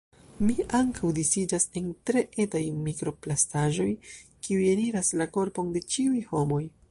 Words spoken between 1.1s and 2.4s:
disiĝas en tre